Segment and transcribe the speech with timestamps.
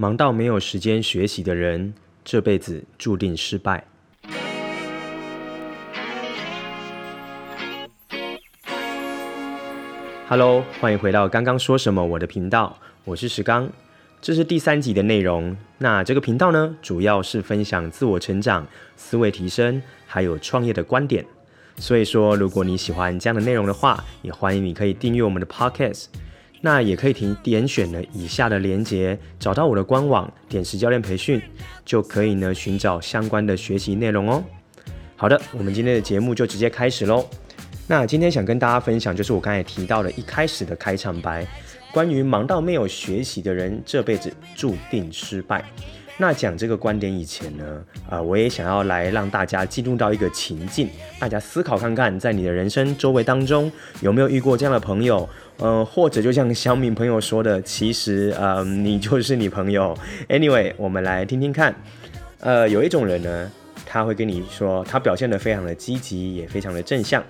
[0.00, 1.92] 忙到没有时间学习的人，
[2.24, 3.84] 这辈子注定失败。
[10.26, 13.70] Hello，欢迎回到刚刚说什么我的频道，我是石刚，
[14.22, 15.54] 这是第三集的内容。
[15.76, 21.22] 那这个频道呢，主要是分享自我成长、思维提升，还有创业的观点。
[21.76, 26.06] 所以说，如果你喜欢这样的内容的话，也欢迎你可以订阅我们的 Podcast。
[26.60, 31.40] 那也可以点点选了以下的连接，找到我的官网，点石教练培训，
[31.84, 34.44] 就可以呢寻找相关的学习内容哦。
[35.16, 37.26] 好的，我们今天的节目就直接开始喽。
[37.86, 41.46] 那今天想跟大家分享，就是我刚才提到的一开始的开场白，
[41.92, 45.64] 关于忙到没有学习的人，这辈子注定失败。
[46.20, 47.64] 那讲这个观点以前呢，
[48.04, 50.86] 啊、呃，我也想要来让大家进入到一个情境，
[51.18, 59.96] 大家思考看看，在你的人生周围当中有没有遇过这样的朋友，呃，或者就像小敏朋友说的，其实，呃， 你就是你朋友。
[60.28, 61.74] Anyway，我们来听听看，
[62.40, 63.50] 呃，有一种人呢，
[63.86, 67.24] 他会跟你说，他表现得非常的积极，也非常的正向，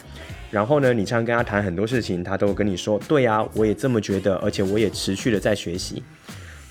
[0.50, 6.02] 然后呢，你常常跟他谈很多事情，他都跟你说，对啊，我也这么觉得，而且我也持续的在学习。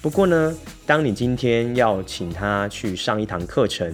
[0.02, 0.56] 不过呢，
[0.86, 3.92] 当你今天要请他去上一堂课程，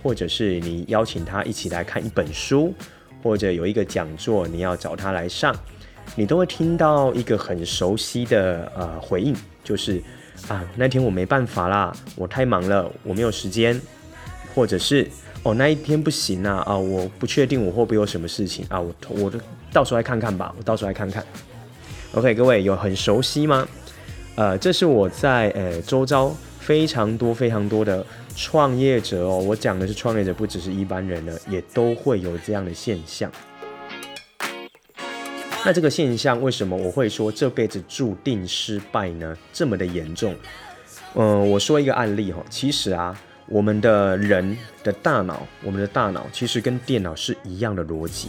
[0.00, 2.72] 或者是你邀请他一起来看一本书，
[3.24, 5.52] 或者有一个讲座，你要找他来上，
[6.14, 10.00] 你都会听到一个很熟悉的呃回应，就是
[10.46, 13.80] 啊，那天我没办法啦，我太忙了，我没有时间，
[14.54, 15.10] 或者是
[15.42, 19.32] 哦，那一天不行啊，啊，我不确定我会不会有什么事情啊，我我
[19.72, 21.24] 到时候来看看吧，我到时候来看看。
[22.12, 23.66] OK，各位有很熟悉吗？
[24.38, 33.28] 呃，这是我在呃周遭非常多非常多的创业者哦，我讲的是创业者，不只是一般人呢，也都会有这样的现象。
[35.64, 39.36] 那这个现象为什么我会说这辈子注定失败呢？
[39.52, 40.32] 这么的严重？
[41.14, 48.28] 嗯、我说一个案例哈，其实啊，我们的人的大脑，我们的大脑其实跟电脑是一样的逻辑。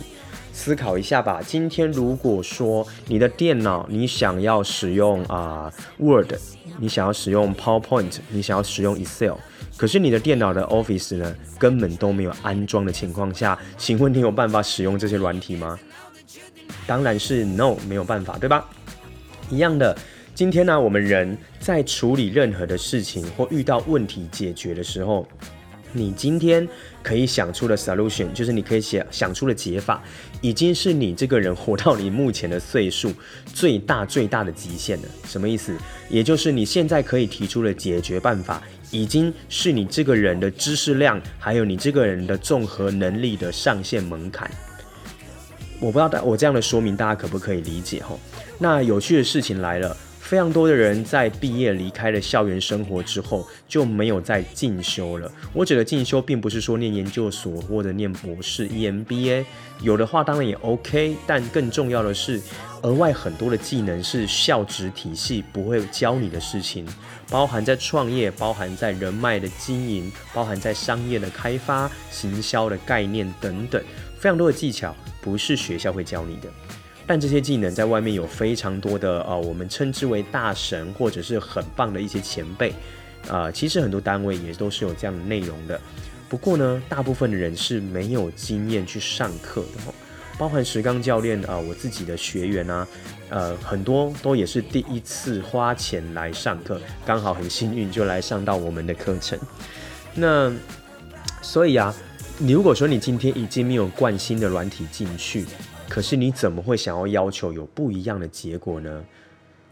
[0.51, 1.41] 思考一下吧。
[1.45, 6.33] 今天如果说你的电脑你想要使用啊、Word，
[6.79, 9.35] 你想要使用 PowerPoint，你想要使用 Excel，
[9.77, 15.79] 可是你的电脑的 Office 呢根本都没有安装的情况下，请问你有办法使用这些软体吗？
[16.85, 18.67] 当然是 No，没有办法，对吧？
[19.49, 19.97] 一样的，
[20.39, 25.27] 今天呢，我们人在处理任何的事情或遇到问题解决的时候。
[25.91, 26.65] 你今天
[27.03, 30.01] 可以想出的 solution，就是你可以想想出的解法，
[30.39, 33.11] 已经是你这个人活到你目前的岁数
[33.53, 35.09] 最大最大的极限了。
[35.25, 35.75] 什么意思？
[36.09, 44.49] 也就是你现在可以提出的解决办法，已经是你这个人的知识量，还有你这个人的综合能力的上限门槛。
[45.81, 48.01] 我不知道大我这样的说明大家可不可以理解？
[48.01, 48.17] 吼，
[48.57, 49.97] 那有趣的事情来了。
[50.29, 55.31] 非常多的人在毕业离开了校园生活之后就没有再进修了。
[55.53, 59.43] 我指的进修并不是说念研究所或者念博士 EMBA，
[59.81, 62.39] 有的话当然也 OK，但更重要的是
[62.83, 66.87] 额外很多的技能是校职体系不会教你的事情，
[67.31, 73.83] 包含在创业，包含在人脉的经营，包含在商业的开发、行销的概念等等，
[74.19, 76.47] 非常多的技巧不是学校会教你的。
[77.09, 82.71] 但这些技能在外面有非常多的呃，我们称之为大神或者是很棒的一些前辈，
[83.27, 85.81] 啊、其实很多单位也都是有这样的内容的。
[86.29, 89.93] 不过呢，大部分的人是没有经验去上课的哦，
[90.37, 92.87] 包含石刚教练啊、我自己的学员啊，
[93.29, 99.39] 呃，很多都也是第一次花钱来上课，刚好很幸运就来上到我们的课程。
[100.13, 100.53] 那
[101.41, 101.91] 所以啊，
[102.37, 105.47] 你如果说你今天已经没有惯性的软体进去。
[105.89, 109.03] 可是你怎么会想要要求有不一样的结果呢？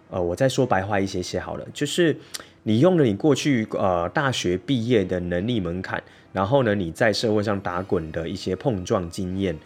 [0.09, 2.16] 呃，我再说白话一些些好了，就是
[2.63, 6.01] 你用了你过去呃大学毕业的能力门槛，
[6.31, 9.57] 然后呢你在社会上打滚的一些碰撞经验，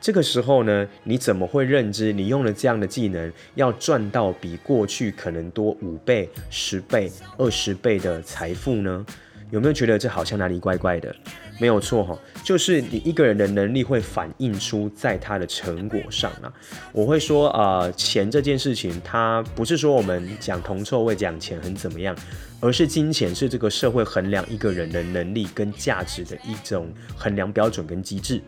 [0.00, 9.04] 这个时候呢你怎么会认知你用了这样的技能要赚到比过去可能多五倍、十倍、二十倍的财富呢？
[9.50, 11.14] 有没有觉得这好像哪里怪怪的？
[11.58, 16.50] 没有错哈，就是你一个人的能力会反映出在他的成果上啊。
[16.92, 22.16] 我会说啊、钱这件事情，它不是说我们讲铜臭味讲钱很怎么样，
[22.60, 28.40] 而是金钱是这个社会衡量一个人的能力跟价值的一种衡量标准跟机制。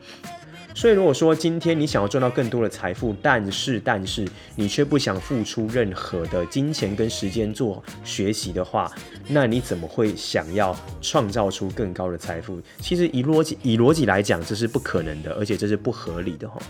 [0.75, 4.27] 所以，如果说今天你想要赚到更多的财富，但是但是
[4.57, 8.91] 你却不想付出任何的金钱跟时间做学习的话，
[9.29, 12.61] 那你怎么会想要创造出更高的财富？
[12.81, 16.61] 其实以逻辑以逻辑来讲，这是不可能的，而且这是不合理的哈。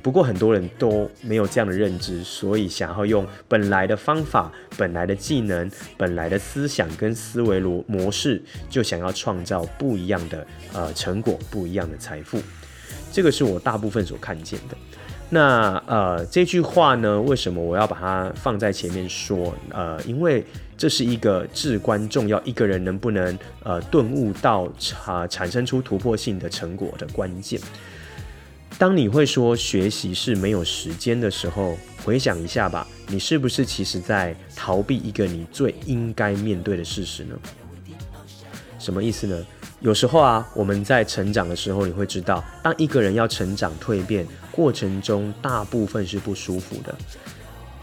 [0.00, 12.40] 不过很多人都没有这样的认知，所以想要用本来的方法、本来的技能、本来的思想跟思维逻模式，就想要创造不一样的呃成果、不一样的财富。
[13.12, 14.76] 这个是我大部分所看见的。
[15.30, 19.54] 那呃这句话呢，为什么我要把它放在前面说？
[19.70, 20.42] 呃，因为
[20.76, 24.66] 这是一个至关重要，一个人能不能呃顿悟到
[25.04, 27.60] 啊、产生出突破性的成果的关键。
[28.78, 37.34] 当你会说学习是没有时间的时候，回想一下吧，你是不是其实在逃避一个你最应该面对的事实呢？
[38.78, 39.46] 什么意思呢？
[39.80, 46.92] 有时候啊，我们在成长的时候，你会知道，当一个人要成长蜕变过程中，大部分是不舒服的，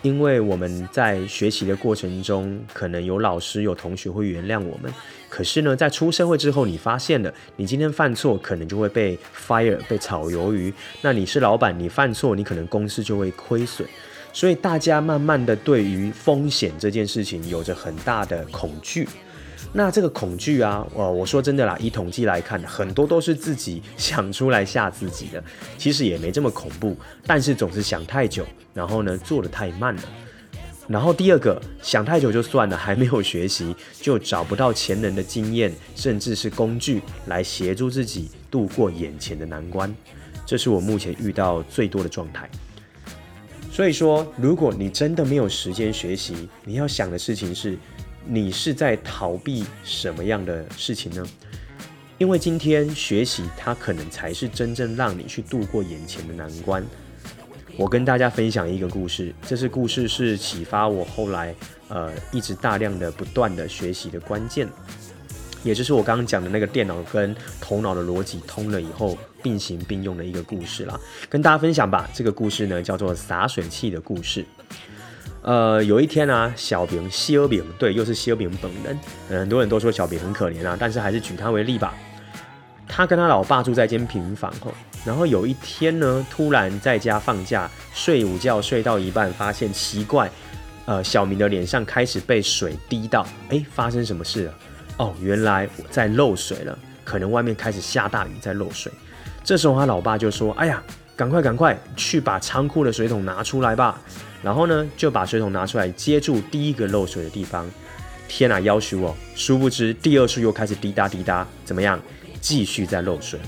[0.02, 4.94] 因为我们在学习的过程中，可能有老师、有同学会原谅我们。
[5.30, 10.74] 可是呢，在出社会之后，你发现了，你今天犯错，可能就会被 fire，被炒鱿鱼。
[11.02, 13.88] 那你是老板，你犯错，你可能公司就会亏损。
[14.34, 19.08] 所以大家慢慢的对于风险这件事情有着很大的恐惧。
[19.74, 25.44] 那这个恐惧啊，呃，我说真的啦，以统计来看，很多都是自己想出来吓自己的，
[25.78, 30.02] 其实也没这么恐怖，但是总是想太久，然后呢，做得太慢了。
[30.88, 39.94] 然后第二个，想太久就算了，还没有学习，就找不到前人的经验，甚至是工具来协助自己度过眼前的难关，
[40.46, 42.50] 这是我目前遇到最多的状态。
[43.72, 47.78] 所以说，如果你真的没有时间学习，你要想的事情是。
[48.28, 51.26] 你是在逃避什么样的事情呢？
[52.18, 56.84] 因为今天学习，它可能才是真正让你去度过眼前的难关。
[57.78, 61.54] 我跟大家分享一个故事，这是故事是启发我后来
[61.90, 64.68] 呃一直大量的不断的学习的关键，
[65.62, 70.98] 也就是我刚刚讲的那个电脑跟头脑的逻辑通了以后并行并用的一个故事啦，
[71.30, 72.10] 跟大家分享吧。
[72.14, 74.46] 这个故事呢叫做洒水器的故事。
[75.46, 79.00] 呃，有一天啊，小饼西尔饼，对，又是西尔饼本人。
[79.30, 81.94] 很多人都说小饼很可怜啊，但是还是举他为例吧。
[82.88, 84.74] 他跟他老爸住在一间平房后，
[85.06, 90.28] 然后有一天呢，突然在家放假睡午觉，睡到一半，发现奇怪，
[90.86, 94.54] 呃，小明的脸上开始被水滴到，哎，发生什么事了？
[94.98, 98.92] 哦，原来在漏水了，可能外面开始下大雨，在漏水。
[99.44, 100.82] 这时候他老爸就说：“哎呀，
[101.16, 104.02] 赶快赶快去把仓库的水桶拿出来吧。”
[104.46, 107.68] 然后呢，就把水桶拿出来接住第一个漏水的地方。
[108.28, 109.16] 天哪，夭寿哦！
[109.36, 112.00] 殊不知第二处又开始滴答滴答，怎么样？
[112.40, 113.46] 继续在漏水了。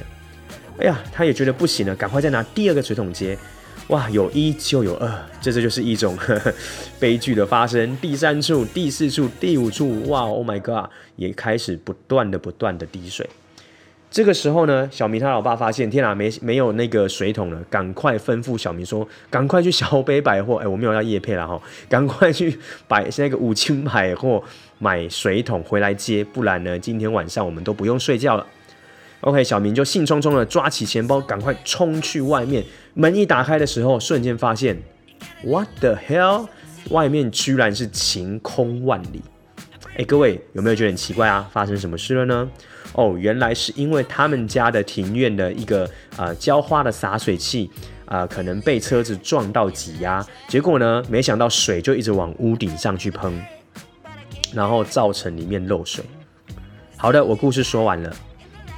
[0.79, 3.38] 哎呀，他也觉得不行了，赶快再拿第二个水桶接。
[3.89, 5.07] 哇，有一就有二，
[5.39, 6.51] 这这就是一种呵 呵
[6.99, 7.95] 悲剧的发生。
[7.97, 13.29] 第三处、第四处、第五处，哇，Oh my God，也开始不断的、不断的滴水。
[14.09, 22.57] 这个时候呢，小明他老爸发现，天啊，没没有那个水桶了，赶快吩咐小明说，赶快去小北百货，哎，我没有要业配了哈，赶快去
[22.88, 24.42] 百那个五金百货
[24.80, 28.48] 买水桶回来接，不然呢，今天晚上我们都不用睡觉了。
[29.21, 32.63] OK，小明就兴冲冲的抓起钱包，赶快冲去外面。
[32.94, 34.77] 门一打开的时候，瞬间发现
[35.44, 36.48] ，What the hell？
[36.92, 39.21] 外面居然是晴空万里。
[39.98, 41.50] 哎，各位有没有觉得很奇怪啊？
[41.51, 42.50] 发生什么事了呢？
[42.93, 47.69] 哦，原来是因为他们家的庭院的一个呃浇花的洒水器
[48.05, 53.45] 啊、可能被车子撞到挤压，结果呢，没想到水就一直往屋顶上去喷，
[54.53, 56.03] 然后造成里面漏水。
[56.95, 58.15] 好的，我故事说完了。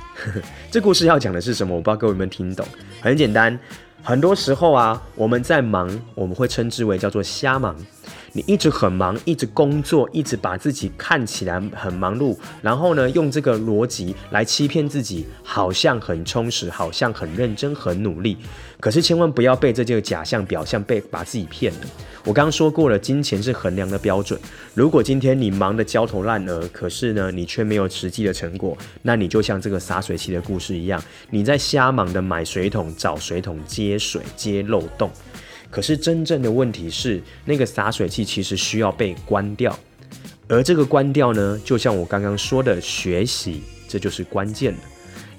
[0.71, 1.75] 这故事要讲的是什么？
[1.75, 2.65] 我不知道各位有没有听懂。
[2.99, 3.57] 很简单，
[4.03, 7.75] 很多时候啊，我们在忙，我们会称之为叫做瞎忙。
[8.33, 18.38] 你一直很忙，一直工作，一直把自己看起来很忙碌，然后呢，用这个逻辑来欺骗自己，好像很充实，好像很认真、很努力。
[18.79, 21.79] 可是千万不要被这个假象、表象被把自己骗了。
[22.24, 24.39] 我刚刚说过了，金钱是衡量的标准。
[24.74, 35.09] 如果今天你忙得焦头烂额，可是呢，你却没有实际的成果，那你就像这个洒水器的故事一样，你在瞎忙的买水桶、找水桶接水、接漏洞。
[35.71, 39.77] 可是真正的问题是，那个洒水器其实需要被关掉，
[40.47, 44.79] 而这个关掉呢，就像我刚刚说的，学习，这就是关键了。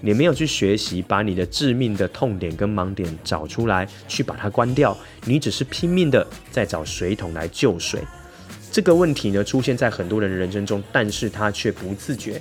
[0.00, 8.00] 你没有去学习，把你的致命的痛点跟盲点找出来，去把它关掉，你只是拼命的在找水桶来救水。
[8.72, 12.40] 这个问题呢，出现在很多人的人生中，但是他却不自觉，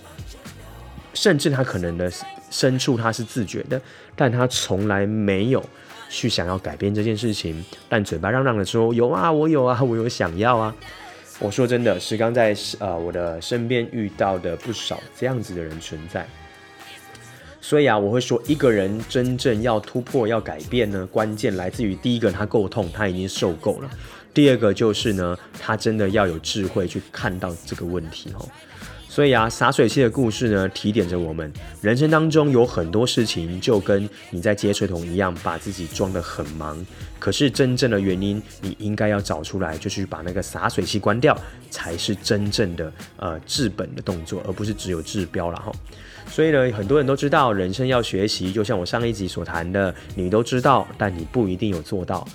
[1.14, 2.10] 甚至他可能的
[2.50, 3.82] 深处他是自觉的，
[4.16, 5.64] 但他从来没有。
[6.12, 10.76] 去想要改变这件事情，但嘴巴嚷嚷的说有啊，我有啊，我有想要啊。
[11.38, 16.28] 我说真的，是刚在呃我的身边遇到的不少这样子的人存在。
[17.62, 23.88] 所以啊，我会说，一个人真正要突破、要改变呢，关键来自于第一个，他够痛，他已经受够了；
[24.34, 28.50] 第二个就是呢，他真的要有智慧去看到这个问题哦。
[29.12, 31.52] 所以啊，洒水器的故事呢，提点着我们，
[31.82, 36.86] 人生当中有很多事情就跟你在接水桶一样，把自己装得很忙。
[37.18, 41.36] 可是真正的原因，你应该要找出来，就去把那个洒水器关掉，
[41.72, 45.72] 才是真正的呃治本的动作，而不是只有治标了哈。
[46.30, 52.26] 所以呢，很多人都知道，人生要学习，就像我上一集所谈的，你都知道，但你不一定有做到。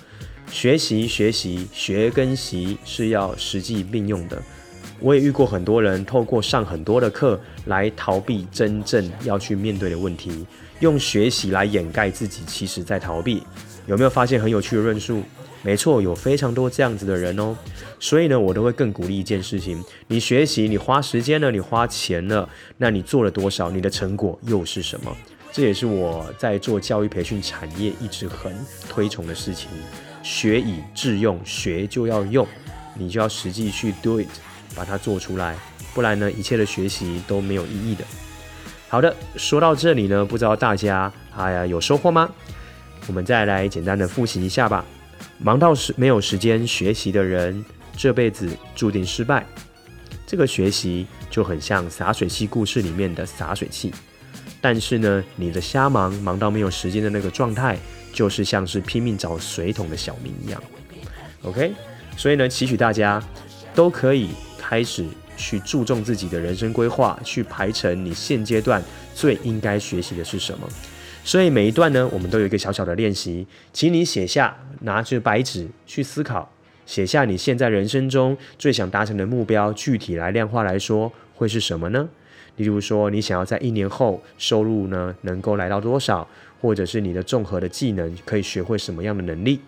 [0.51, 4.43] 学习，学习，学跟习是要实际并用的。
[4.99, 10.45] 我也遇过很多人透过上很多的课来逃避真正要去面对的问题，
[10.79, 13.43] 用学习来掩盖自己其实在逃避。
[13.87, 15.21] 有没有发现很有趣的论述？
[15.61, 17.55] 没错，有非常多这样子的人哦。
[17.99, 22.47] 所以呢，我都会更鼓励一件事情：你学习，你花时间了，你花钱了，
[22.77, 23.69] 那你做了多少？
[23.71, 25.15] 你的成果又是什么？
[25.51, 28.53] 这也是我在做教育培训产业一直很
[28.89, 29.69] 推崇的事情。
[30.21, 32.45] 学以致用，学就要用，
[32.95, 34.27] 你就要实际去 do it。
[34.75, 35.55] 把它做出来，
[35.93, 38.03] 不然呢，一切的学习都没有意义的。
[38.87, 42.29] 好的，说到这里呢，不知道大家哎呀有收获吗？
[43.07, 44.85] 我们再来简单的复习一下吧。
[45.37, 47.63] 忙到时没有时间学习的人，
[47.97, 49.45] 这辈子注定失败。
[50.25, 53.93] 这个学习就很像洒水器故事里面的洒水器，
[54.61, 57.77] 但是呢，你的瞎忙忙到没有时间的那个状态，
[58.13, 60.61] 就是像是拼命找水桶的小明一样。
[61.43, 61.73] OK，
[62.17, 63.21] 所以呢，期许大家
[63.73, 64.29] 都可以。
[64.67, 65.05] 开始
[65.37, 70.67] 去注重自己的人生规划，去排成你现阶段最应该学习的是什么。
[71.23, 76.51] 所以每一段呢，我们都有一个小小的练习，请你写下，拿着白纸去思考，
[76.87, 82.09] 写下你现在人生中最想达成的目标，具体来量化来说会是什么呢？
[82.55, 86.27] 例如说，你想要在一年后收入呢能够来到多少，
[86.59, 89.59] 或者是你的综合的技能可以学会什么样的能力。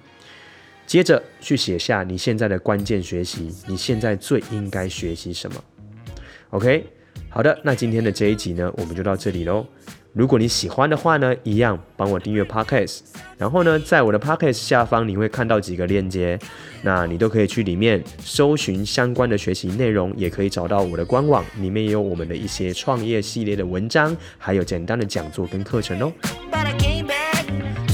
[0.88, 5.64] 接着去写下你现在的关键学习，你现在最应该学习什么
[6.52, 6.86] ？OK，
[7.30, 9.66] 好的，那今天的这一集呢，我们就到这里喽。
[10.14, 13.02] 如果你喜欢的话呢，一样帮我订阅 Podcast，
[13.38, 16.40] 然后呢，在我的 Podcast 下方你会看到几个链接，
[16.82, 26.12] 那你都可以去里面搜寻相关的学习内容，也可以找到我的官网，里面也有我们的一些创业系列的文章，还有简单的讲座跟课程哦。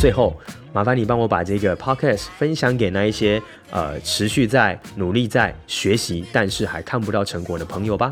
[0.03, 0.35] 最后。
[0.73, 8.11] 麻烦你帮我把这个 podcast 分享给那一些呃持续在努力在学习，但是还看不到成果的朋友吧。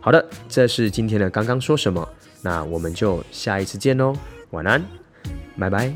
[0.00, 2.08] 好的，这是今天的刚刚说什么，
[2.42, 4.16] 那我们就下一次见喽，
[4.50, 4.82] 晚安，
[5.56, 5.94] 拜拜。